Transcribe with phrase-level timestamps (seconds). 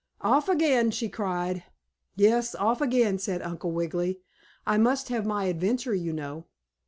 [0.21, 1.63] "Off again!" she cried.
[2.15, 4.19] "Yes, off again," said Uncle Wiggily.
[4.65, 6.47] "I must have my adventure, you know."